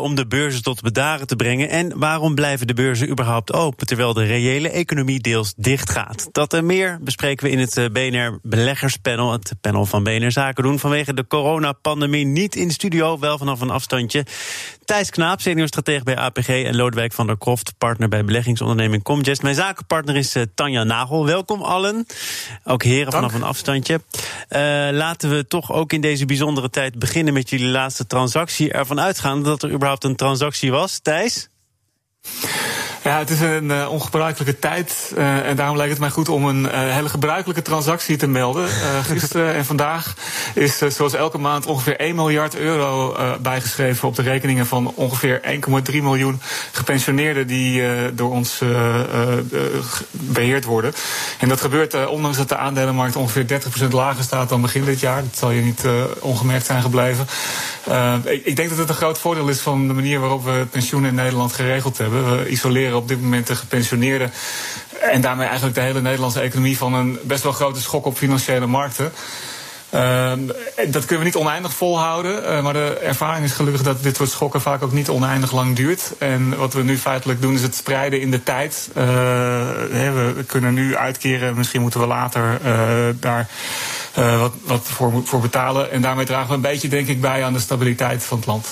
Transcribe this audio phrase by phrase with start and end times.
[0.00, 1.68] om de beurzen tot bedaren te brengen?
[1.68, 6.28] En waarom blijven de beurzen überhaupt open terwijl de reële economie deels dicht gaat?
[6.32, 10.62] Dat en meer bespreken we in het eh, BNR Beleggerspanel, het panel van BNR Zaken
[10.62, 10.78] doen.
[10.78, 14.26] Vanwege de coronapandemie niet in studio, wel vanaf een afstandje.
[14.90, 19.42] Thijs Knaap, seniorstratege bij APG en Lodewijk van der Kroft, partner bij beleggingsonderneming Comgest.
[19.42, 21.26] Mijn zakenpartner is uh, Tanja Nagel.
[21.26, 22.06] Welkom allen,
[22.64, 23.94] ook heren vanaf een afstandje.
[23.94, 24.60] Uh,
[24.92, 28.72] laten we toch ook in deze bijzondere tijd beginnen met jullie laatste transactie.
[28.72, 30.98] Ervan uitgaan dat er überhaupt een transactie was.
[30.98, 31.48] Thijs?
[33.02, 35.12] Ja, het is een uh, ongebruikelijke tijd.
[35.16, 38.68] Uh, en daarom lijkt het mij goed om een uh, hele gebruikelijke transactie te melden.
[39.10, 40.14] gisteren en vandaag
[40.54, 45.40] is zoals elke maand ongeveer 1 miljard euro bijgeschreven op de rekeningen van ongeveer
[45.90, 46.40] 1,3 miljoen
[46.72, 47.82] gepensioneerden die
[48.14, 48.62] door ons
[50.10, 50.92] beheerd worden.
[51.38, 55.22] En dat gebeurt ondanks dat de aandelenmarkt ongeveer 30% lager staat dan begin dit jaar.
[55.22, 55.84] Dat zal je niet
[56.20, 57.26] ongemerkt zijn gebleven.
[58.24, 61.10] Ik, ik, denk dat het een groot voordeel is van de manier waarop we pensioenen
[61.10, 62.38] in Nederland geregeld hebben.
[62.38, 64.32] We isoleren op dit moment de gepensioneerden.
[65.00, 68.66] En daarmee eigenlijk de hele Nederlandse economie van een best wel grote schok op financiële
[68.66, 69.12] markten.
[69.94, 70.32] Uh,
[70.90, 72.42] dat kunnen we niet oneindig volhouden.
[72.42, 75.76] Uh, maar de ervaring is gelukkig dat dit soort schokken vaak ook niet oneindig lang
[75.76, 76.12] duurt.
[76.18, 78.88] En wat we nu feitelijk doen is het spreiden in de tijd.
[78.88, 79.04] Uh,
[79.92, 82.58] we kunnen nu uitkeren, misschien moeten we later
[83.20, 83.48] daar
[84.14, 85.90] wat, wat voor, voor betalen.
[85.90, 88.68] En daarmee dragen we een beetje, denk ik, bij aan de stabiliteit van het land.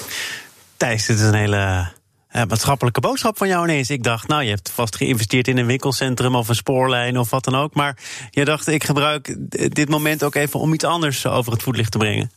[0.76, 1.96] Thijs, dit is een hele
[2.38, 3.90] uh, maatschappelijke boodschap van jou ineens.
[3.90, 7.44] Ik dacht, nou, je hebt vast geïnvesteerd in een winkelcentrum of een spoorlijn of wat
[7.44, 7.74] dan ook.
[7.74, 7.96] Maar
[8.30, 9.36] je dacht, ik gebruik
[9.74, 12.30] dit moment ook even om iets anders over het voetlicht te brengen.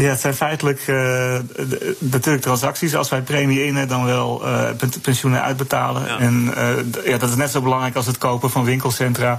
[0.00, 1.38] Ja, het zijn feitelijk uh,
[1.98, 2.94] natuurlijk transacties.
[2.94, 4.70] Als wij premie innen, dan wel uh,
[5.02, 6.18] pensioenen uitbetalen.
[6.18, 9.38] En uh, ja, dat is net zo belangrijk als het kopen van winkelcentra.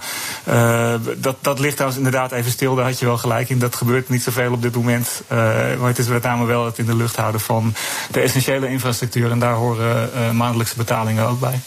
[1.18, 3.60] dat, dat ligt trouwens inderdaad even stil, daar had je wel gelijk in.
[3.60, 5.22] Dat gebeurt niet zoveel op dit moment.
[5.28, 7.74] maar het is met name wel het in de lucht houden van
[8.12, 9.32] de essentiële infrastructuur.
[9.32, 11.60] En daar horen maandelijkse betalingen ook bij.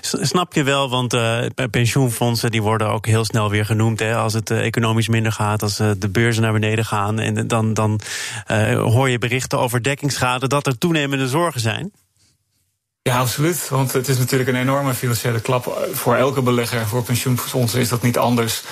[0.00, 4.00] Snap je wel, want uh, pensioenfondsen die worden ook heel snel weer genoemd.
[4.00, 7.18] Hè, als het uh, economisch minder gaat, als uh, de beurzen naar beneden gaan.
[7.18, 8.00] En dan, dan
[8.74, 11.92] hoor je berichten over dekkingsschade dat er toenemende zorgen zijn.
[13.08, 13.68] Ja, absoluut.
[13.68, 16.86] Want het is natuurlijk een enorme financiële klap voor elke belegger.
[16.86, 18.62] Voor pensioenfondsen is dat niet anders.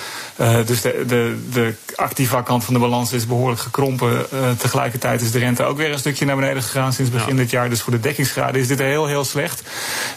[0.41, 4.25] Uh, dus de, de, de activa kant van de balans is behoorlijk gekrompen.
[4.33, 7.49] Uh, tegelijkertijd is de rente ook weer een stukje naar beneden gegaan sinds begin dit
[7.49, 7.69] jaar.
[7.69, 9.61] Dus voor de dekkingsgraden is dit heel, heel slecht.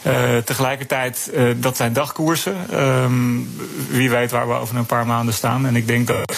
[0.07, 2.57] Uh, tegelijkertijd, dat zijn dagkoersen.
[2.75, 3.57] Um,
[3.89, 5.67] wie weet waar we over een paar maanden staan.
[5.67, 6.35] En ik denk dat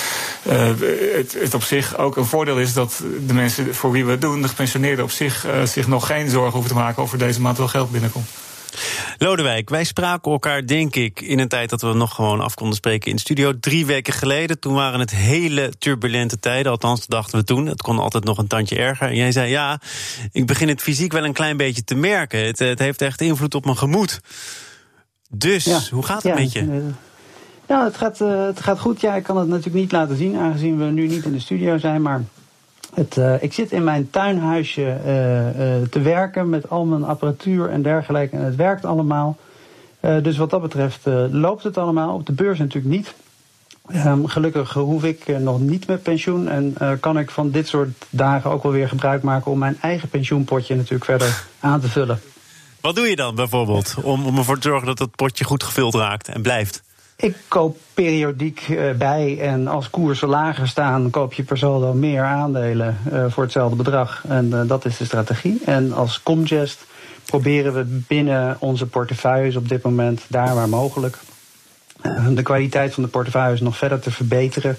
[0.48, 4.20] het, het, op zich ook een voordeel is dat de mensen voor wie we het
[4.20, 7.58] doen, de gepensioneerden op zich, zich nog geen zorgen hoeven te maken over deze maand
[7.58, 8.28] wel geld binnenkomt.
[9.18, 12.76] Lodewijk, wij spraken elkaar, denk ik, in een tijd dat we nog gewoon af konden
[12.76, 13.58] spreken in de studio.
[13.60, 14.58] Drie weken geleden.
[14.58, 16.72] Toen waren het hele turbulente tijden.
[16.72, 17.66] Althans, dachten we toen.
[17.66, 19.08] Het kon altijd nog een tandje erger.
[19.08, 19.80] En jij zei: Ja,
[20.32, 22.46] ik begin het fysiek wel een klein beetje te merken.
[22.46, 24.20] Het, het heeft echt invloed op mijn gemoed.
[25.28, 26.90] Dus, hoe gaat het met je?
[27.68, 29.00] Ja, het gaat, uh, het gaat goed.
[29.00, 31.78] Ja, ik kan het natuurlijk niet laten zien, aangezien we nu niet in de studio
[31.78, 32.02] zijn.
[32.02, 32.22] Maar
[32.94, 37.82] het, uh, ik zit in mijn tuinhuisje uh, te werken met al mijn apparatuur en
[37.82, 38.36] dergelijke.
[38.36, 39.36] En het werkt allemaal.
[40.22, 41.00] dus wat dat betreft
[41.30, 42.14] loopt het allemaal.
[42.14, 43.14] Op de beurs natuurlijk niet.
[44.06, 46.48] Um, gelukkig hoef ik nog niet met pensioen.
[46.48, 50.08] En kan ik van dit soort dagen ook wel weer gebruik maken om mijn eigen
[50.08, 52.20] pensioenpotje natuurlijk verder aan te vullen.
[52.80, 55.94] Wat doe je dan bijvoorbeeld om, om ervoor te zorgen dat het potje goed gevuld
[55.94, 56.82] raakt en blijft?
[57.16, 62.22] Ik koop periodiek uh, bij en als koersen lager staan, koop je per saldo meer
[62.22, 64.24] aandelen uh, voor hetzelfde bedrag.
[64.28, 65.60] En uh, dat is de strategie.
[65.64, 66.84] En als Comgest
[67.24, 71.18] proberen we binnen onze portefeuilles op dit moment, daar waar mogelijk,
[72.28, 74.78] de kwaliteit van de portefeuilles nog verder te verbeteren.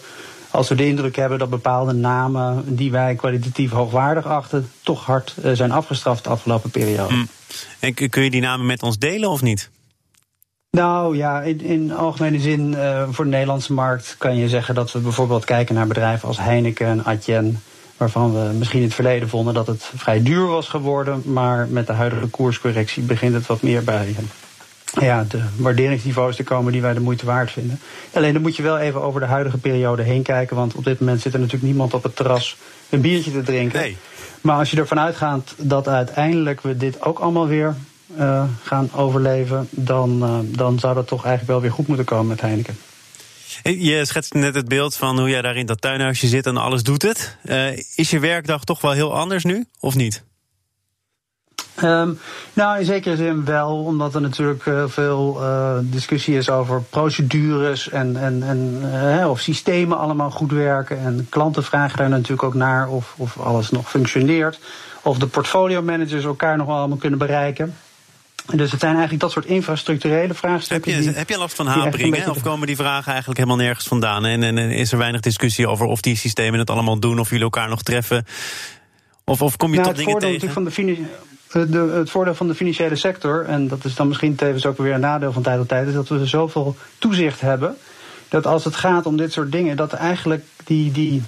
[0.51, 5.36] Als we de indruk hebben dat bepaalde namen die wij kwalitatief hoogwaardig achten, toch hard
[5.53, 7.13] zijn afgestraft de afgelopen periode.
[7.13, 7.27] Hmm.
[7.79, 9.69] En kun je die namen met ons delen of niet?
[10.77, 14.91] Nou ja, in, in algemene zin uh, voor de Nederlandse markt kan je zeggen dat
[14.91, 17.61] we bijvoorbeeld kijken naar bedrijven als Heineken en Adyen.
[17.97, 21.21] Waarvan we misschien in het verleden vonden dat het vrij duur was geworden.
[21.25, 24.15] Maar met de huidige koerscorrectie begint het wat meer bij
[24.99, 27.79] ja, de waarderingsniveaus te komen die wij de moeite waard vinden.
[28.13, 30.55] Alleen dan moet je wel even over de huidige periode heen kijken.
[30.55, 32.57] Want op dit moment zit er natuurlijk niemand op het terras
[32.89, 33.79] een biertje te drinken.
[33.79, 33.97] Nee.
[34.41, 37.75] Maar als je ervan uitgaat dat uiteindelijk we dit ook allemaal weer
[38.63, 42.77] gaan overleven, dan, dan zou dat toch eigenlijk wel weer goed moeten komen met Heineken.
[43.63, 46.83] Je schetst net het beeld van hoe jij daar in dat tuinhuisje zit en alles
[46.83, 47.38] doet het.
[47.95, 50.24] is je werkdag toch wel heel anders nu, of niet?
[51.81, 52.19] Um,
[52.54, 57.89] nou, in zekere zin wel, omdat er natuurlijk uh, veel uh, discussie is over procedures
[57.89, 58.81] en, en, en
[59.19, 61.00] uh, of systemen allemaal goed werken.
[61.00, 64.60] En klanten vragen daar natuurlijk ook naar of, of alles nog functioneert.
[65.01, 67.75] Of de portfolio managers elkaar nog wel allemaal kunnen bereiken.
[68.51, 70.93] Dus het zijn eigenlijk dat soort infrastructurele vraagstukken.
[70.93, 72.29] Heb je, heb je last van haperingen?
[72.29, 74.25] Of komen die vragen eigenlijk helemaal nergens vandaan?
[74.25, 77.29] En, en, en, is er weinig discussie over of die systemen het allemaal doen, of
[77.29, 78.25] jullie elkaar nog treffen?
[79.23, 80.51] Of, of kom je nou, tot dingen tegen?
[80.51, 80.71] Van de
[81.53, 84.93] de, het voordeel van de financiële sector, en dat is dan misschien tevens ook weer
[84.93, 87.77] een nadeel van tijd tot tijd, is dat we zoveel toezicht hebben.
[88.29, 91.21] Dat als het gaat om dit soort dingen, dat eigenlijk die, die,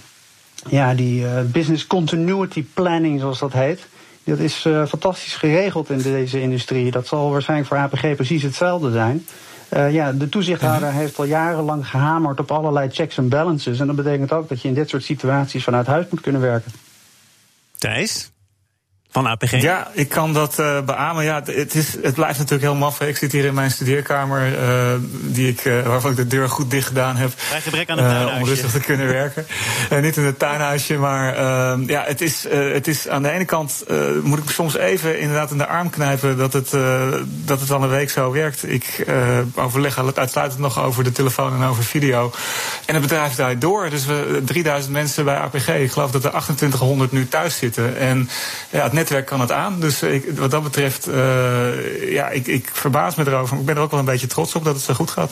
[0.70, 3.88] ja, die uh, business continuity planning, zoals dat heet,
[4.26, 6.92] dat is uh, fantastisch geregeld in deze industrie.
[6.92, 9.26] Dat zal waarschijnlijk voor APG precies hetzelfde zijn.
[9.74, 10.98] Uh, ja, de toezichthouder mhm.
[10.98, 13.80] heeft al jarenlang gehamerd op allerlei checks en balances.
[13.80, 16.72] En dat betekent ook dat je in dit soort situaties vanuit huis moet kunnen werken.
[17.78, 18.30] Thijs?
[19.16, 19.62] Van APG?
[19.62, 21.24] Ja, ik kan dat uh, beamen.
[21.24, 23.02] Ja, het, is, het blijft natuurlijk heel maf.
[23.02, 26.72] Ik zit hier in mijn studeerkamer, uh, die ik, uh, waarvan ik de deur goed
[26.72, 27.32] dicht gedaan heb.
[27.50, 28.42] Bij gebrek aan een tuinhuisje.
[28.42, 29.46] om rustig te kunnen werken.
[30.02, 33.84] niet in het tuinhuisje, maar ehm, ja, het is, het is aan de ene kant
[34.24, 36.70] moet ik soms even inderdaad in de arm knijpen dat het,
[37.46, 38.70] dat het al een week zo werkt.
[38.70, 39.06] Ik
[39.56, 42.32] overleg uitsluitend nog over de telefoon en over video.
[42.86, 43.90] En het bedrijf draait door.
[43.90, 45.68] Dus we 3000 mensen bij APG.
[45.68, 47.98] Ik geloof dat er 2800 nu thuis zitten.
[47.98, 48.30] En
[48.70, 49.80] ja, het net netwerk kan het aan.
[49.80, 53.58] Dus ik, wat dat betreft, uh, ja, ik, ik verbaas me erover.
[53.58, 55.32] Ik ben er ook wel een beetje trots op dat het zo goed gaat.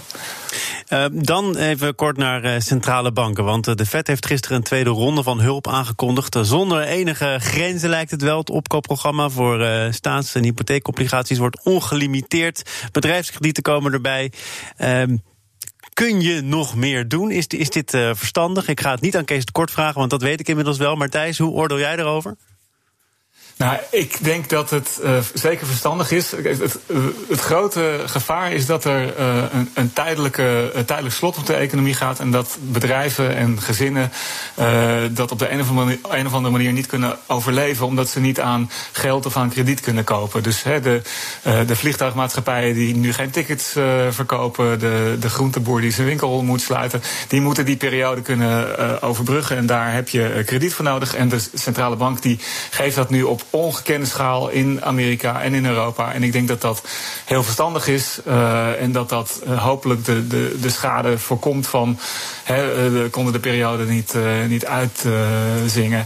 [0.89, 3.43] Uh, dan even kort naar uh, centrale banken.
[3.43, 6.37] Want de Fed heeft gisteren een tweede ronde van hulp aangekondigd.
[6.41, 8.37] zonder enige grenzen lijkt het wel.
[8.37, 12.89] Het opkoopprogramma voor staats- en hypotheekobligaties wordt ongelimiteerd.
[12.91, 14.31] Bedrijfskredieten komen erbij.
[14.77, 15.17] Ehm,
[15.93, 17.31] kun je nog meer doen?
[17.31, 18.67] Is, is dit verstandig?
[18.67, 20.95] Ik ga het niet aan Kees Kort vragen, want dat weet ik inmiddels wel.
[20.95, 22.35] Maar Thijs, hoe oordeel jij erover?
[23.63, 26.31] Nou, ik denk dat het uh, zeker verstandig is.
[26.31, 26.79] Het,
[27.29, 31.93] het, grote gevaar is dat er uh, een, een, tijdelijke, tijdelijk slot op de economie
[31.93, 32.19] gaat.
[32.19, 34.11] En dat bedrijven en gezinnen
[34.59, 35.59] uh, dat op de een
[36.25, 37.85] of, andere, manier niet kunnen overleven.
[37.85, 40.43] Omdat ze niet aan geld of aan krediet kunnen kopen.
[40.43, 41.01] Dus de,
[41.43, 43.75] de vliegtuigmaatschappijen die nu geen tickets
[44.09, 44.79] verkopen.
[44.79, 47.01] De, de groenteboer die zijn winkel moet sluiten.
[47.27, 49.57] Die moeten die periode kunnen overbruggen.
[49.57, 51.15] En daar heb je krediet voor nodig.
[51.15, 52.39] En de centrale bank die
[52.69, 56.13] geeft dat nu op ongekende schaal in Amerika en in Europa.
[56.13, 56.83] En ik denk dat dat
[57.25, 58.19] heel verstandig is.
[58.27, 61.99] Uh, en dat dat uh, hopelijk de, de, de schade voorkomt van.
[62.43, 64.15] He, we konden de periode niet,
[64.47, 66.05] niet uitzingen.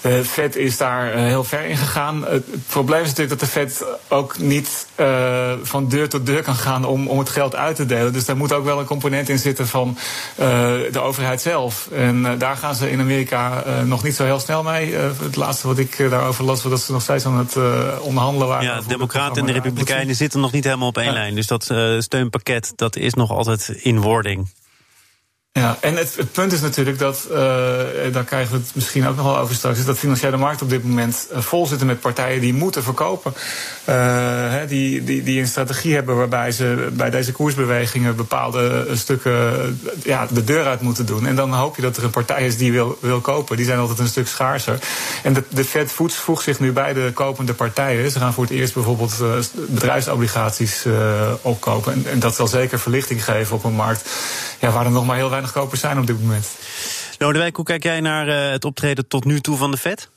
[0.00, 2.24] de Fed is daar heel ver in gegaan.
[2.24, 4.86] Het, probleem is natuurlijk dat de Fed ook niet
[5.62, 8.12] van deur tot deur kan gaan om, om het geld uit te delen.
[8.12, 9.98] Dus daar moet ook wel een component in zitten van
[10.36, 11.88] de overheid zelf.
[11.92, 14.94] En daar gaan ze in Amerika nog niet zo heel snel mee.
[14.94, 17.56] het laatste wat ik daarover las dat ze nog steeds aan het
[18.00, 18.64] onderhandelen waren.
[18.64, 21.34] Ja, de Democraten en de Republikeinen zitten nog niet helemaal op één lijn.
[21.34, 24.48] Dus dat steunpakket dat is nog altijd in wording.
[25.52, 27.36] Ja, en het, punt is natuurlijk dat, uh,
[28.12, 30.70] daar krijgen we het misschien ook nog wel over straks, is dat financiële markt op
[30.70, 33.34] dit moment uh, vol zitten met partijen die moeten verkopen.
[33.88, 40.26] Uh, die, die, die een strategie hebben waarbij ze bij deze koersbewegingen bepaalde stukken ja,
[40.30, 41.26] de deur uit moeten doen.
[41.26, 43.56] En dan hoop je dat er een partij is die wil, wil kopen.
[43.56, 44.78] Die zijn altijd een stuk schaarser.
[45.22, 48.10] En de, de Fed voegt zich nu bij de kopende partijen.
[48.10, 49.14] Ze gaan voor het eerst bijvoorbeeld
[49.54, 50.86] bedrijfsobligaties
[51.42, 51.92] opkopen.
[51.92, 54.10] En, en dat zal zeker verlichting geven op een markt
[54.62, 56.46] ja, waar er nog maar heel weinig kopers zijn op dit moment.
[57.18, 60.08] Lodewijk, hoe kijk jij naar uh, het optreden tot nu toe van de Fed?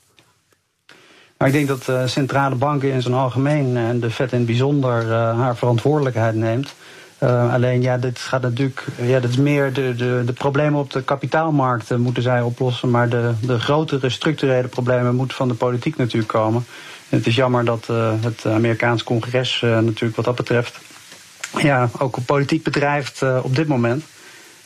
[1.37, 4.47] Maar ik denk dat uh, centrale banken in zijn algemeen en de Fed in het
[4.47, 6.75] bijzonder uh, haar verantwoordelijkheid neemt.
[7.19, 8.85] alleen ja, dit gaat natuurlijk.
[9.01, 12.89] Ja, dat is meer de, de, de problemen op de kapitaalmarkten moeten zij oplossen.
[12.89, 16.65] Maar de, de grotere structurele problemen moeten van de politiek natuurlijk komen.
[17.09, 17.87] En het is jammer dat
[18.21, 20.79] het Amerikaans congres natuurlijk wat dat betreft.
[21.57, 24.03] Ja, ook politiek bedrijft op dit moment.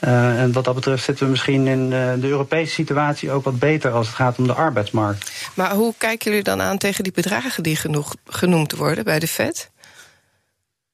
[0.03, 3.59] Uh, en wat dat betreft zitten we misschien in uh, de Europese situatie ook wat
[3.59, 5.31] beter als het gaat om de arbeidsmarkt.
[5.53, 9.27] Maar hoe kijken jullie dan aan tegen die bedragen die genoeg, genoemd worden bij de
[9.27, 9.71] Fed?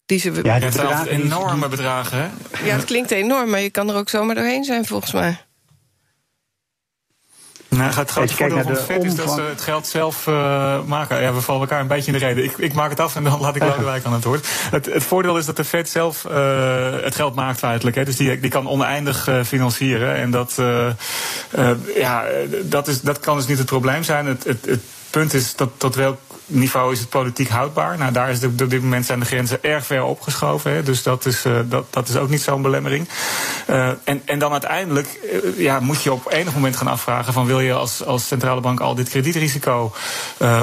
[0.06, 2.28] Die ze ja, dat zijn enorme bedragen, hè?
[2.66, 5.45] Ja, het klinkt enorm, maar je kan er ook zomaar doorheen zijn, volgens mij.
[7.70, 11.22] Nou, het grote voordeel van de vet is dat ze het geld zelf uh, maken.
[11.22, 12.44] Ja, we vallen elkaar een beetje in de reden.
[12.44, 14.48] Ik, ik maak het af en dan laat ik Lodewijk aan het woord.
[14.72, 17.96] Het, het voordeel is dat de vet zelf uh, het geld maakt feitelijk.
[17.96, 18.06] Hè.
[18.06, 20.16] Dus die, die kan oneindig uh, financieren.
[20.16, 20.62] En dat,
[21.96, 22.24] ja,
[22.62, 24.26] dat, is, dat kan dus niet het probleem zijn.
[24.26, 27.98] Het, het, het punt is dat tot welk niveau is het politiek houdbaar.
[27.98, 30.72] Nou, daar is op dit moment zijn de grenzen erg ver opgeschoven.
[30.72, 33.08] Hè, dus dat is, uh, dat, dat is ook niet zo'n belemmering.
[33.70, 37.46] Uh, en, en dan uiteindelijk uh, ja, moet je op enig moment gaan afvragen: van
[37.46, 39.94] wil je als, als centrale bank al dit kredietrisico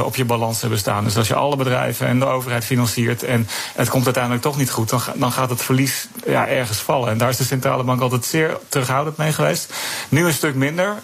[0.04, 1.04] op je balans hebben staan?
[1.04, 4.70] Dus als je alle bedrijven en de overheid financiert en het komt uiteindelijk toch niet
[4.70, 7.08] goed, dan, dan gaat het verlies ja, ergens vallen.
[7.08, 9.74] En daar is de centrale bank altijd zeer terughoudend mee geweest.
[10.08, 10.96] Nu een stuk minder.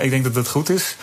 [0.00, 0.96] ik denk dat dat goed is.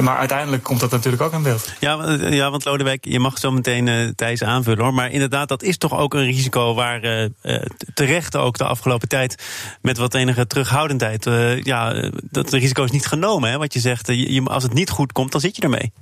[0.00, 1.72] maar uiteindelijk komt dat natuurlijk ook in beeld.
[1.80, 4.94] Ja, ja want Lodewijk, je mag zo meteen uh, Thijs aanvullen hoor.
[4.94, 7.62] Maar inderdaad, dat is toch ook een risico waar uh,
[7.94, 9.42] terecht ook de afgelopen tijd
[9.82, 11.24] met wat enige terughoudendheid.
[11.64, 13.50] ja, dat risico is niet genomen.
[13.50, 14.08] Hè, wat je zegt,
[14.44, 15.92] als het niet goed komt, dan zit je ermee.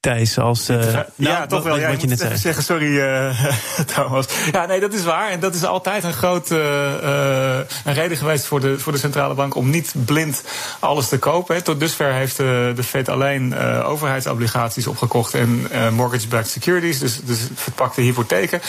[0.00, 0.70] Thijs, als.
[0.70, 1.72] Uh, ja, nou, toch wel.
[1.72, 2.36] Wat, ja, wat je net zei.
[2.36, 3.44] zeggen, sorry, uh,
[3.94, 4.26] Thomas.
[4.52, 5.30] Ja, nee, dat is waar.
[5.30, 6.54] En dat is altijd een grote
[7.02, 10.44] uh, een reden geweest voor de, voor de centrale bank om niet blind
[10.78, 11.54] alles te kopen.
[11.54, 11.62] Hè.
[11.62, 18.00] Tot dusver heeft de, de Fed alleen overheidsobligaties opgekocht en mortgage-backed securities, dus, dus verpakte
[18.00, 18.60] hypotheken.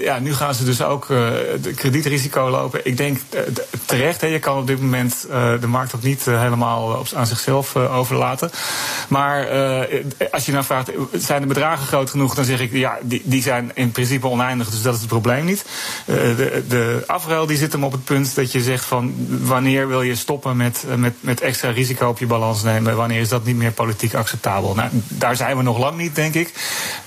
[0.00, 2.80] ja, nu gaan ze dus ook de kredietrisico lopen.
[2.86, 3.18] Ik denk
[3.84, 5.26] terecht, hè, je kan op dit moment
[5.60, 8.50] de markt ook niet helemaal op, aan zichzelf overlaten.
[9.08, 9.46] Maar
[10.30, 12.34] als je nou vraagt, zijn de bedragen groot genoeg?
[12.34, 15.44] Dan zeg ik, ja, die, die zijn in principe oneindig, dus dat is het probleem
[15.44, 15.64] niet.
[16.06, 19.88] Uh, de, de afruil die zit hem op het punt dat je zegt van wanneer
[19.88, 22.96] wil je stoppen met, eh, met, met extra risico op je balans nemen?
[22.96, 24.74] Wanneer is dat niet meer politiek acceptabel?
[24.74, 26.52] Nou, daar zijn we nog lang niet, denk ik.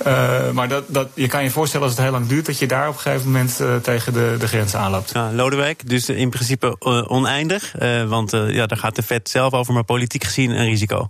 [0.08, 2.68] Uh, maar dat, dat, je kan je voorstellen als het heel lang duurt, dat je
[2.68, 5.12] daar op een gegeven moment tegen de, de grens aanloopt.
[5.14, 7.74] Ja, Lodewijk, dus in principe oneindig.
[8.08, 11.10] want ja, daar gaat de Fed zelf over, maar politiek gezien een risico.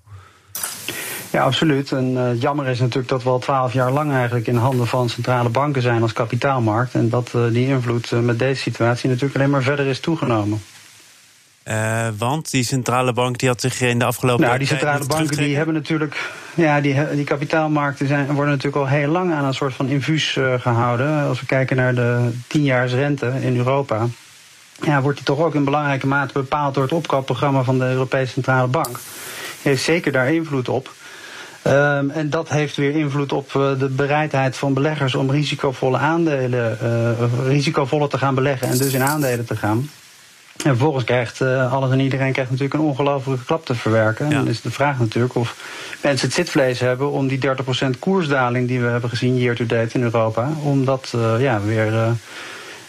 [1.35, 1.91] Ja, absoluut.
[1.91, 5.09] En uh, jammer is natuurlijk dat we al twaalf jaar lang eigenlijk in handen van
[5.09, 6.93] centrale banken zijn als kapitaalmarkt.
[6.93, 10.61] En dat uh, die invloed uh, met deze situatie natuurlijk alleen maar verder is toegenomen.
[12.17, 15.55] want die centrale bank die had zich in de afgelopen Nou, die centrale banken die
[15.55, 16.31] hebben natuurlijk.
[16.53, 20.37] Ja, die, die kapitaalmarkten zijn, worden natuurlijk al heel lang aan een soort van infuus
[20.57, 21.27] gehouden.
[21.27, 24.07] Als we kijken naar de tienjaarsrente in Europa.
[24.81, 28.31] Ja, wordt die toch ook in belangrijke mate bepaald door het opkoopprogramma van de Europese
[28.31, 28.99] Centrale Bank.
[29.61, 30.93] Heeft zeker daar invloed op.
[31.67, 36.77] Um, en dat heeft weer invloed op uh, de bereidheid van beleggers om risicovolle aandelen,
[36.83, 39.89] uh, risicovolle te gaan beleggen en dus in aandelen te gaan.
[40.55, 44.25] En vervolgens krijgt uh, alles en iedereen krijgt natuurlijk een ongelofelijke klap te verwerken.
[44.25, 44.31] Ja.
[44.31, 45.55] En dan is de vraag natuurlijk of
[46.01, 47.39] mensen het zitvlees hebben om die
[47.95, 51.93] 30% koersdaling die we hebben gezien year to date in Europa, om dat ja, weer
[51.93, 52.11] eh,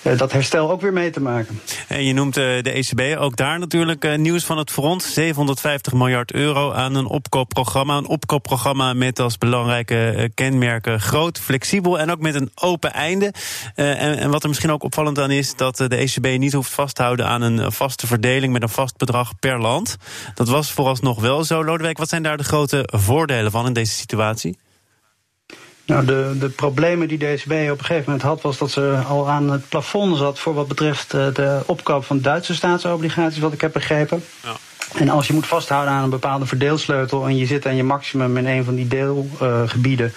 [0.02, 1.60] dat herstel ook weer mee te maken.
[1.88, 5.02] En je noemt eh, de ECB, ook daar natuurlijk eh, nieuws van het front.
[5.02, 7.96] 750 miljard euro aan een opkoopprogramma.
[7.96, 13.32] Een opkoopprogramma met als belangrijke kenmerken groot, flexibel en ook met een open einde.
[13.74, 16.94] En, en wat er misschien ook opvallend aan is, dat de ECB niet hoeft vast
[16.94, 19.96] te houden aan een vaste verdeling met een vast bedrag per land.
[20.34, 21.64] Dat was vooralsnog wel zo.
[21.64, 24.58] Lodewijk, wat zijn daar de grote voordelen van in deze situatie?
[25.86, 29.00] Nou, de, de problemen die de ECB op een gegeven moment had, was dat ze
[29.08, 33.52] al aan het plafond zat voor wat betreft eh, de opkoop van Duitse staatsobligaties, wat
[33.52, 34.24] ik heb begrepen.
[34.42, 34.52] Ja.
[34.94, 38.36] En als je moet vasthouden aan een bepaalde verdeelsleutel en je zit aan je maximum
[38.36, 40.12] in een van die deelgebieden,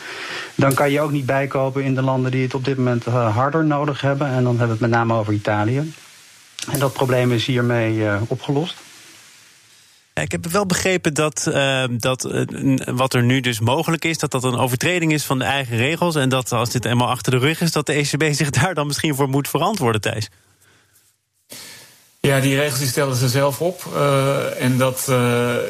[0.55, 3.35] dan kan je ook niet bijkopen in de landen die het op dit moment uh,
[3.35, 4.27] harder nodig hebben.
[4.27, 5.93] En dan hebben we het met name over Italië.
[6.71, 8.75] En dat probleem is hiermee uh, opgelost.
[10.21, 14.31] Ik heb wel begrepen dat, uh, dat uh, wat er nu dus mogelijk is, dat
[14.31, 16.15] dat een overtreding is van de eigen regels.
[16.15, 18.88] En dat als dit eenmaal achter de rug is, dat de ECB zich daar dan
[18.88, 20.29] misschien voor moet verantwoorden, Thijs.
[22.21, 23.85] Ja, die regels die stellen ze zelf op.
[23.95, 25.15] Uh, en dat, uh,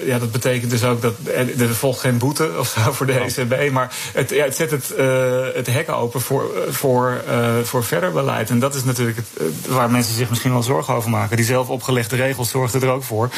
[0.06, 1.14] ja, dat betekent dus ook dat
[1.58, 3.72] er volgt geen boete of zo voor de ECB.
[3.72, 7.24] Maar het, ja, het zet het, uh, het hek open voor, voor,
[7.64, 8.50] voor verder beleid.
[8.50, 11.38] En dat is natuurlijk het, waar mensen zich misschien wel zorgen over maken.
[11.38, 13.30] Die zelf opgelegde regels zorgen er ook voor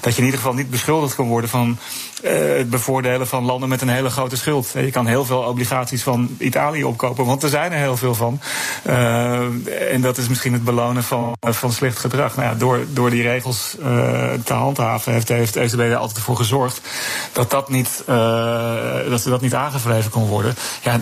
[0.00, 1.78] dat je in ieder geval niet beschuldigd kan worden van
[2.22, 4.72] het bevoordelen van landen met een hele grote schuld.
[4.74, 8.40] Je kan heel veel obligaties van Italië opkopen, want er zijn er heel veel van.
[9.90, 12.36] en dat is misschien het belonen van, van slecht gedrag.
[12.36, 13.86] Nou ja, door, door die regels uh,
[14.44, 16.80] te handhaven heeft, de ECB er altijd voor gezorgd
[17.32, 18.02] dat, dat, niet,
[19.08, 20.54] dat ze dat niet aangevreven kon worden.
[20.82, 21.00] Ja,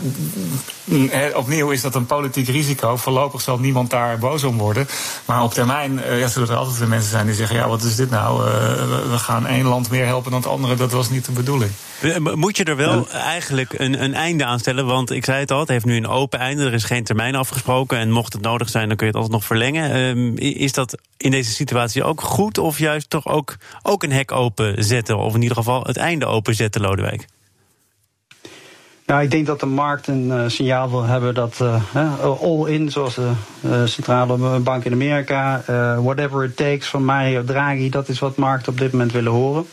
[1.34, 2.96] opnieuw is dat een politiek risico.
[2.96, 4.88] Voorlopig zal niemand daar boos om worden.
[5.24, 7.96] Maar op termijn ja, zullen er altijd weer mensen zijn die zeggen: ja, wat is
[7.96, 8.42] dit nou?
[9.10, 10.74] we gaan één land meer helpen dan het andere.
[10.74, 11.70] Dat was niet de bedoeling.
[12.34, 14.86] Moet je er wel eigenlijk een, een einde aan stellen?
[14.86, 16.64] Want ik zei het al, het heeft nu een open einde.
[16.64, 17.98] Er is geen termijn afgesproken.
[17.98, 19.96] En mocht het nodig zijn, dan kun je het altijd nog verlengen.
[19.96, 22.58] Um, is dat in deze situatie ook goed?
[22.58, 25.18] Of juist toch ook, ook een hek openzetten?
[25.18, 27.26] Of in ieder geval het einde openzetten, Lodewijk?
[29.06, 33.14] Nou, ik denk dat de markt een uh, signaal wil hebben dat uh, all-in, zoals
[33.14, 33.30] de
[33.60, 35.62] uh, centrale bank in Amerika,
[36.02, 39.66] whatever it takes van Mario Draghi, dat is wat markten op dit moment willen horen.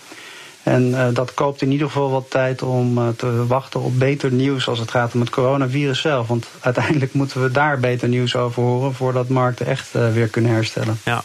[0.64, 4.32] En uh, dat koopt in ieder geval wat tijd om uh, te wachten op beter
[4.32, 6.28] nieuws als het gaat om het coronavirus zelf.
[6.28, 10.52] Want uiteindelijk moeten we daar beter nieuws over horen voordat markten echt uh, weer kunnen
[10.52, 11.00] herstellen.
[11.06, 11.24] Ja.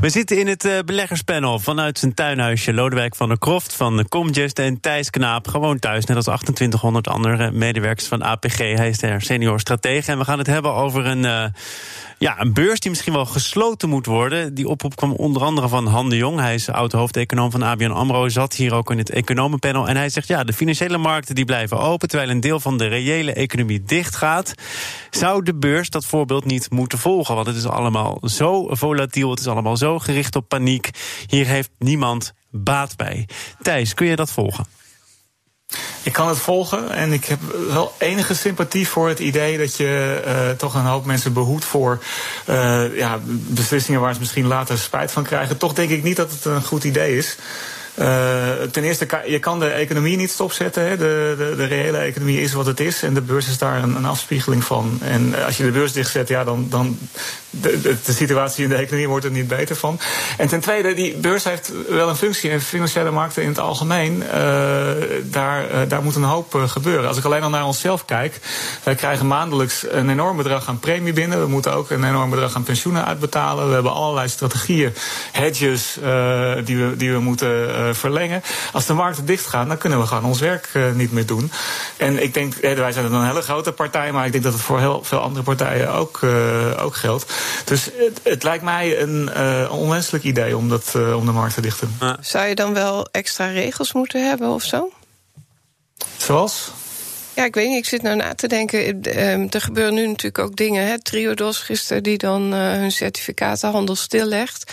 [0.00, 4.80] We zitten in het beleggerspanel vanuit zijn tuinhuisje Lodewijk van der Kroft van Comgest en
[4.80, 5.48] Thijs Knaap.
[5.48, 8.58] Gewoon thuis, net als 2800 andere medewerkers van APG.
[8.58, 10.10] Hij is de senior stratege.
[10.10, 11.52] En we gaan het hebben over een,
[12.20, 14.54] ja, een beurs die misschien wel gesloten moet worden.
[14.54, 16.38] Die oproep kwam onder andere van Han de Jong.
[16.38, 18.28] Hij is oud-hoofdeconoom van ABN AMRO.
[18.28, 19.88] Zat hier ook in het economenpanel.
[19.88, 22.08] En hij zegt, ja, de financiële markten die blijven open...
[22.08, 24.54] terwijl een deel van de reële economie dicht gaat.
[25.10, 27.34] Zou de beurs dat voorbeeld niet moeten volgen?
[27.34, 30.90] Want het is allemaal zo volatiel, het is allemaal zo gericht op paniek.
[31.26, 33.28] Hier heeft niemand baat bij.
[33.62, 34.79] Thijs, kun je dat volgen?
[36.02, 40.22] Ik kan het volgen en ik heb wel enige sympathie voor het idee dat je
[40.26, 41.98] uh, toch een hoop mensen behoedt voor
[42.48, 45.56] uh, ja, beslissingen waar ze misschien later spijt van krijgen.
[45.56, 47.36] Toch denk ik niet dat het een goed idee is.
[48.00, 50.88] Uh, ten eerste, je kan de economie niet stopzetten.
[50.88, 50.96] Hè.
[50.96, 53.02] De, de, de, reële economie is wat het is.
[53.02, 54.98] En de beurs is daar een, een afspiegeling van.
[55.02, 56.98] En als je de beurs dichtzet, ja, dan, dan
[57.50, 60.00] de, de, situatie in de economie wordt er niet beter van.
[60.36, 62.50] En ten tweede, die beurs heeft wel een functie.
[62.50, 64.32] En financiële markten in het algemeen, uh,
[65.22, 67.08] daar, uh, daar moet een hoop gebeuren.
[67.08, 68.40] Als ik alleen al naar onszelf kijk.
[68.82, 71.40] Wij krijgen maandelijks een enorm bedrag aan premie binnen.
[71.40, 73.68] We moeten ook een enorm bedrag aan pensioenen uitbetalen.
[73.68, 74.94] We hebben allerlei strategieën,
[75.32, 75.94] hedges,
[76.64, 78.42] die, we, die we moeten verlengen.
[78.72, 81.52] Als de markten dicht gaan, dan kunnen we gewoon ons werk niet meer doen.
[81.96, 84.78] En ik denk, wij zijn een hele grote partij, maar ik denk dat het voor
[84.78, 86.20] heel veel andere partijen ook,
[86.78, 87.32] ook geldt.
[87.64, 91.54] Dus het, het lijkt mij een uh, onwenselijk idee om, dat, uh, om de markt
[91.54, 91.96] te dichten.
[92.20, 94.92] Zou je dan wel extra regels moeten hebben of zo?
[96.16, 96.72] Zoals?
[97.34, 97.78] Ja, ik weet niet.
[97.78, 99.02] Ik zit nou na te denken.
[99.50, 100.86] Er gebeuren nu natuurlijk ook dingen.
[100.86, 101.02] Hè?
[101.02, 104.72] Triodos gisteren die dan uh, hun certificatenhandel stillegt.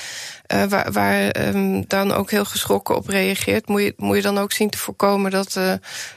[0.54, 3.68] Uh, waar, waar um, dan ook heel geschrokken op reageert.
[3.68, 5.74] Moet je, moet je dan ook zien te voorkomen dat uh,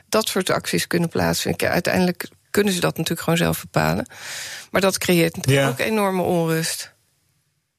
[0.09, 1.71] dat soort acties kunnen plaatsvinden.
[1.71, 4.07] Uiteindelijk kunnen ze dat natuurlijk gewoon zelf bepalen.
[4.71, 5.71] Maar dat creëert natuurlijk ja.
[5.71, 6.90] ook enorme onrust.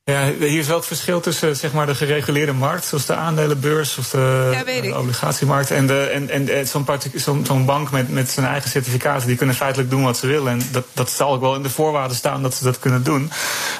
[0.03, 3.97] Ja, hier is wel het verschil tussen zeg maar, de gereguleerde markt, zoals de aandelenbeurs
[3.97, 5.71] of de, ja, de obligatiemarkt.
[5.71, 6.85] En, de, en, en, en zo'n
[7.17, 10.51] zo zo bank met, met zijn eigen certificaten, die kunnen feitelijk doen wat ze willen.
[10.51, 13.31] En dat, dat zal ook wel in de voorwaarden staan dat ze dat kunnen doen.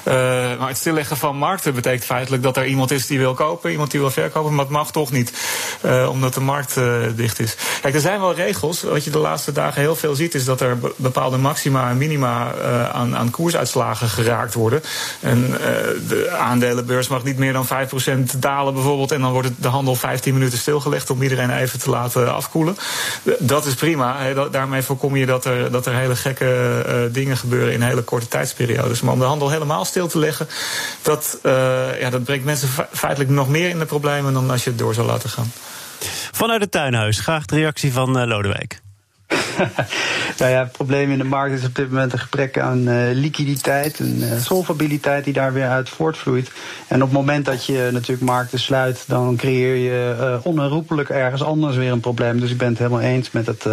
[0.08, 0.14] Uh,
[0.58, 3.90] maar het stilleggen van markten betekent feitelijk dat er iemand is die wil kopen, iemand
[3.90, 5.32] die wil verkopen, maar het mag toch niet,
[5.84, 7.56] uh, omdat de markt uh, dicht is.
[7.80, 8.82] Kijk, er zijn wel regels.
[8.82, 12.54] Wat je de laatste dagen heel veel ziet, is dat er bepaalde maxima en minima
[12.92, 14.82] aan, aan koersuitslagen geraakt worden.
[15.20, 15.56] En
[16.12, 19.12] de aandelenbeurs mag niet meer dan 5% dalen bijvoorbeeld.
[19.12, 22.76] En dan wordt de handel 15 minuten stilgelegd om iedereen even te laten afkoelen.
[23.38, 24.34] Dat is prima.
[24.50, 28.28] Daarmee voorkom je dat er, dat er hele gekke uh, dingen gebeuren in hele korte
[28.28, 29.00] tijdsperiodes.
[29.00, 30.48] Maar om de handel helemaal stil te leggen,
[31.02, 34.70] dat, uh, ja, dat brengt mensen feitelijk nog meer in de problemen dan als je
[34.70, 35.52] het door zou laten gaan.
[36.32, 38.81] Vanuit het tuinhuis, graag de reactie van uh, Lodewijk.
[40.38, 42.94] nou ja, het probleem in de markt is op dit moment een gebrek aan uh,
[43.12, 46.50] liquiditeit en uh, solvabiliteit die daar weer uit voortvloeit.
[46.88, 51.42] En op het moment dat je natuurlijk markten sluit, dan creëer je uh, onherroepelijk ergens
[51.42, 52.40] anders weer een probleem.
[52.40, 53.66] Dus ik ben het helemaal eens met het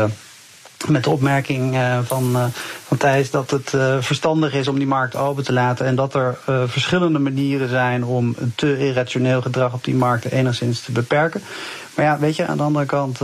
[0.88, 2.46] met de opmerking uh, van, uh,
[2.86, 5.86] van Thijs dat het uh, verstandig is om die markt open te laten.
[5.86, 6.38] En dat er
[6.68, 11.42] verschillende manieren zijn om te irrationeel gedrag op die markten enigszins te beperken.
[11.96, 13.18] Maar ja, weet je, aan de andere kant,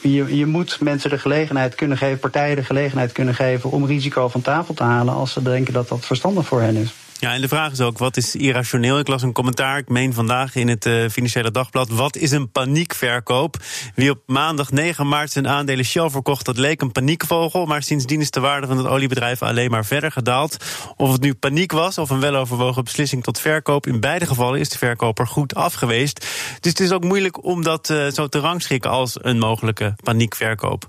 [0.00, 4.28] je, je moet mensen de gelegenheid kunnen geven, partijen de gelegenheid kunnen geven om risico
[4.28, 6.94] van tafel te halen als ze denken dat dat verstandig voor hen is.
[7.20, 8.98] Ja, en de vraag is ook, wat is irrationeel?
[8.98, 11.88] Ik las een commentaar, ik meen vandaag in het uh, Financiële Dagblad...
[11.88, 13.56] wat is een paniekverkoop?
[13.94, 16.44] Wie op maandag 9 maart zijn aandelen Shell verkocht...
[16.44, 19.42] dat leek een paniekvogel, maar sindsdien is de waarde van het oliebedrijf...
[19.42, 20.56] alleen maar verder gedaald.
[20.96, 23.86] Of het nu paniek was of een weloverwogen beslissing tot verkoop...
[23.86, 26.26] in beide gevallen is de verkoper goed afgeweest.
[26.60, 28.90] Dus het is ook moeilijk om dat uh, zo te rangschikken...
[28.90, 30.84] als een mogelijke paniekverkoop.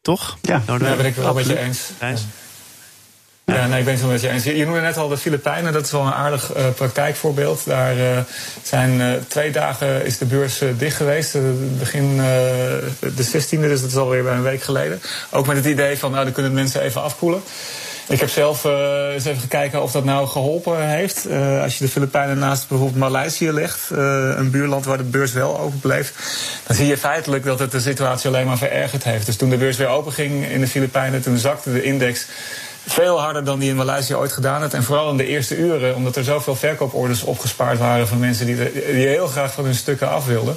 [0.00, 0.38] Toch?
[0.42, 1.90] Ja, nou, daar ben ik wel met je eens.
[2.00, 2.24] eens.
[3.54, 4.44] Ja, nee, ik ben het wel met je eens.
[4.44, 7.64] Je noemde net al de Filipijnen, dat is wel een aardig uh, praktijkvoorbeeld.
[7.64, 8.18] Daar uh,
[8.62, 11.36] zijn uh, twee dagen is de beurs dicht geweest,
[11.78, 12.16] begin
[13.00, 15.00] de 16e, dus dat is alweer bij een week geleden.
[15.30, 17.42] Ook met het idee van, nou, dan kunnen mensen even afkoelen.
[18.08, 21.26] Ik heb zelf eens even gekeken of dat nou geholpen heeft.
[21.62, 25.80] Als je de Filipijnen naast bijvoorbeeld Maleisië legt, een buurland waar de beurs wel open
[25.80, 26.12] bleef,
[26.66, 29.26] dan zie je feitelijk dat het de situatie alleen maar verergerd heeft.
[29.26, 32.26] Dus toen de beurs weer open ging in de Filipijnen, toen zakte de index
[32.90, 34.74] veel harder dan die in Maleisië ooit gedaan heeft.
[34.74, 38.56] En vooral in de eerste uren, omdat er zoveel verkooporders opgespaard waren van mensen die,
[38.72, 40.56] die heel graag van hun stukken af wilden.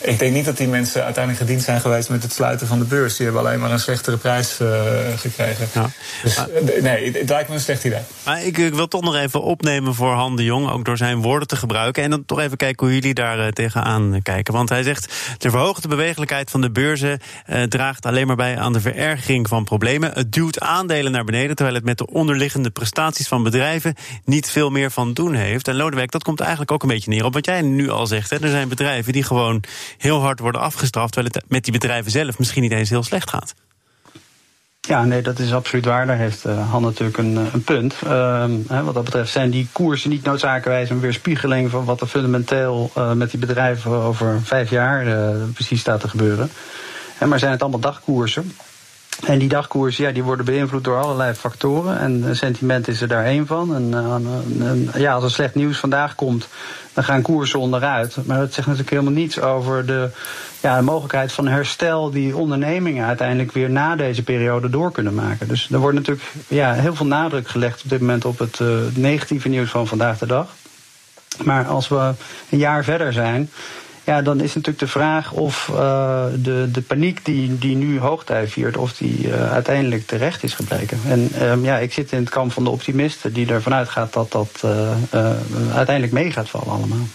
[0.00, 2.84] Ik denk niet dat die mensen uiteindelijk gediend zijn geweest met het sluiten van de
[2.84, 3.16] beurs.
[3.16, 4.68] Die hebben alleen maar een slechtere prijs uh,
[5.16, 5.68] gekregen.
[5.72, 5.90] Ja.
[6.22, 6.38] Dus
[6.80, 8.00] nee, het lijkt me een slecht idee.
[8.24, 11.22] Maar ik, ik, wil toch nog even opnemen voor Han de Jong, ook door zijn
[11.22, 12.02] woorden te gebruiken.
[12.02, 14.54] En dan toch even kijken hoe jullie daar uh, tegenaan kijken.
[14.54, 17.20] Want hij zegt: de verhoogde bewegelijkheid van de beurzen
[17.68, 20.10] draagt alleen maar bij aan de verergering van problemen.
[20.14, 24.70] Het duwt aandelen naar beneden, terwijl het met de onderliggende prestaties van bedrijven niet veel
[24.70, 25.68] meer van doen heeft.
[25.68, 28.30] En Lodewijk, dat komt eigenlijk ook een beetje neer op wat jij nu al zegt.
[28.30, 28.42] Hè.
[28.42, 29.62] Er zijn bedrijven die gewoon
[29.98, 33.30] heel hard worden afgestraft, terwijl het met die bedrijven zelf misschien niet eens heel slecht
[33.30, 33.54] gaat.
[34.80, 36.06] Ja, nee, dat is absoluut waar.
[36.06, 37.94] Daar heeft uh, Han natuurlijk een, eh, een punt.
[38.68, 42.90] Hè, wat dat betreft zijn die koersen niet noodzakelijkerwijs een weerspiegeling van wat er fundamenteel
[42.98, 45.04] uh, met die bedrijven over vijf jaar
[45.54, 46.50] precies staat te gebeuren.
[47.18, 48.52] En maar zijn het allemaal dagkoersen.
[49.20, 51.98] En die dagkoersen ja, die worden beïnvloed door allerlei factoren.
[51.98, 53.74] En sentiment is er daar één van.
[53.74, 53.94] En,
[54.60, 56.48] en, ja, als er slecht nieuws vandaag komt,
[56.92, 58.16] dan gaan koersen onderuit.
[58.24, 60.10] Maar dat zegt natuurlijk helemaal niets over de,
[60.60, 65.48] ja, mogelijkheid van herstel die ondernemingen uiteindelijk weer na deze periode door kunnen maken.
[65.48, 68.60] Dus er wordt natuurlijk ja, heel veel nadruk gelegd op dit moment op het
[68.94, 70.54] negatieve nieuws van vandaag de dag.
[71.44, 72.12] Maar als we
[72.50, 73.50] een jaar verder zijn,
[74.04, 78.48] ja, dan is natuurlijk de vraag of uh, de, de paniek die, die nu hoogtij
[78.48, 81.00] viert, of die uh, uiteindelijk terecht is gebleken.
[81.06, 84.32] En um, ja, ik zit in het kamp van de optimisten die ervan uitgaat dat
[84.32, 84.90] dat uh,
[85.74, 87.06] uiteindelijk mee gaat vallen allemaal.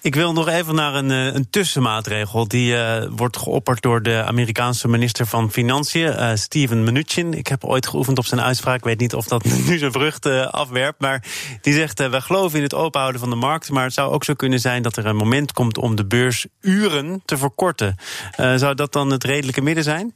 [0.00, 2.48] Ik wil nog even naar een, eh, een tussenmaatregel.
[2.48, 7.34] Die uh, wordt geopperd door de Amerikaanse minister van Financiën, uh, Steven Mnuchin.
[7.34, 8.76] Ik heb ooit geoefend op zijn uitspraak.
[8.76, 11.00] Ik weet niet of dat nu zijn vrucht uh, afwerpt.
[11.00, 11.24] Maar
[11.60, 13.70] die zegt: uh, Wij geloven in het openhouden van de markt.
[13.70, 17.22] Maar het zou ook zo kunnen zijn dat er een moment komt om de beursuren
[17.24, 17.96] te verkorten.
[18.36, 20.14] zou dat dan het redelijke midden zijn?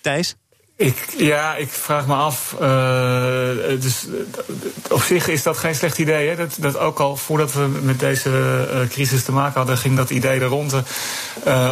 [0.00, 0.36] Thijs?
[0.76, 2.56] Ik, ja, ik vraag me af.
[2.60, 4.06] Uh, dus,
[4.90, 6.28] op zich is dat geen slecht idee.
[6.28, 6.36] Hè?
[6.36, 10.10] Dat, dat ook al voordat we met deze uh, crisis te maken hadden, ging dat
[10.10, 10.74] idee er rond.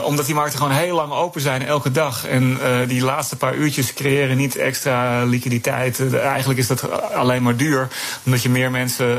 [0.04, 2.26] Omdat die markten gewoon heel lang open zijn, elke dag.
[2.26, 6.14] En die laatste paar uurtjes creëren niet extra liquiditeit.
[6.14, 7.88] eigenlijk is dat alleen maar duur.
[8.24, 9.18] Omdat je meer mensen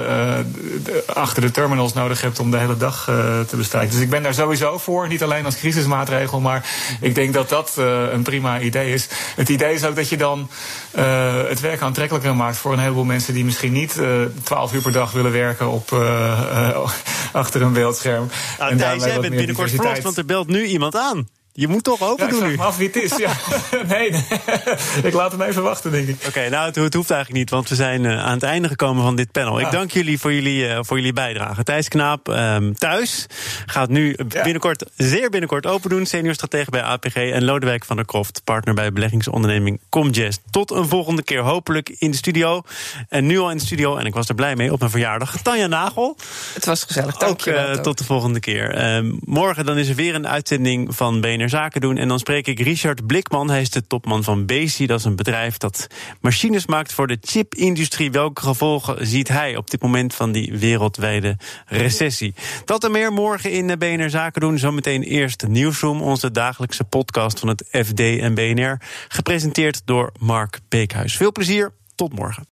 [1.06, 3.04] achter de terminals nodig hebt om de hele dag
[3.48, 3.91] te bestrijken.
[3.91, 5.08] Dus ik ben daar sowieso voor.
[5.08, 6.65] Niet alleen als crisismaatregel, maar
[7.02, 7.74] ik denk dat dat
[8.12, 9.08] een prima idee is.
[9.36, 10.49] Het idee is ook dat je dan
[10.95, 14.73] uh, het werk aantrekkelijker maakt voor een heleboel mensen die misschien niet uh, eh, 12
[14.73, 16.77] uur per dag willen werken op, uh,
[17.31, 18.29] achter een beeldscherm.
[18.57, 21.27] Ah, en Thijs, jij bent binnenkort verlost, want er belt nu iemand aan.
[21.56, 22.58] Je moet toch open ja, doen ik nu.
[22.58, 23.18] af wie het is.
[23.18, 23.32] Ja.
[23.88, 24.24] nee, nee,
[25.04, 26.16] ik laat hem even wachten, denk ik.
[26.16, 28.68] Oké, okay, nou, het, het, hoeft eigenlijk niet, want we zijn uh, aan het einde
[28.68, 29.60] gekomen van dit panel.
[29.60, 29.66] Ja.
[29.66, 31.63] Ik dank jullie voor jullie, uh, voor jullie bijdrage.
[31.63, 33.26] Thijs Knaap um, thuis
[33.66, 36.06] gaat nu binnenkort, zeer binnenkort open doen.
[36.06, 37.16] Senior stratege bij APG.
[37.16, 40.42] En Lodewijk van der Kroft, partner bij beleggingsonderneming Comgest.
[40.50, 42.62] Tot een volgende keer, hopelijk in de studio.
[43.10, 45.42] En nu al in de studio, en ik was er blij mee op mijn verjaardag.
[45.42, 46.18] Tanja Nagel.
[46.54, 48.98] Het was gezellig, dank ook, je wel, uh, Tot de volgende keer.
[49.04, 51.97] Uh, morgen dan is er weer een uitzending van BNR Zaken doen.
[51.97, 53.49] En dan spreek ik Richard Blikman.
[53.49, 54.86] Hij is de topman van Bezi.
[54.86, 55.88] Dat is een bedrijf dat
[56.21, 58.12] machines maakt voor de chipindustrie.
[58.12, 62.34] Welke gevolgen ziet hij op dit moment van die wereldwijde recessie?
[62.65, 64.58] Dat en meer morgen in BNR Zaken doen.
[64.58, 68.82] Zometeen eerst Nieuwsroom, onze dagelijkse podcast van het FD en BNR.
[69.08, 71.17] Gepresenteerd door Mark Beekhuis.
[71.17, 72.47] Veel plezier, tot morgen.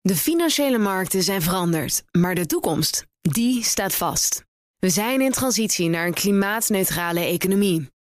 [0.00, 4.44] De financiële markten zijn veranderd, maar de toekomst, die staat vast.
[4.78, 7.88] We zijn in transitie naar een klimaatneutrale economie.